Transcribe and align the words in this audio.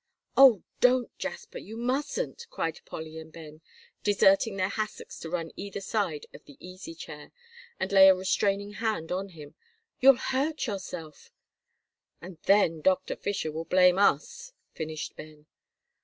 "Oh, 0.35 0.63
don't, 0.79 1.15
Jasper, 1.19 1.59
you 1.59 1.77
mustn't," 1.77 2.47
cried 2.49 2.81
Polly 2.85 3.19
and 3.19 3.31
Ben, 3.31 3.61
deserting 4.01 4.55
their 4.57 4.69
hassocks 4.71 5.19
to 5.19 5.29
run 5.29 5.51
either 5.55 5.79
side 5.79 6.25
of 6.33 6.43
the 6.45 6.57
easy 6.59 6.95
chair, 6.95 7.31
and 7.79 7.91
lay 7.91 8.07
a 8.09 8.15
restraining 8.15 8.71
hand 8.73 9.11
on 9.11 9.29
him. 9.29 9.53
"You'll 9.99 10.15
hurt 10.17 10.65
yourself." 10.65 11.31
"And 12.19 12.39
then 12.45 12.81
Doctor 12.81 13.15
Fisher 13.15 13.51
will 13.51 13.65
blame 13.65 13.99
us," 13.99 14.53
finished 14.73 15.15
Ben. 15.17 15.45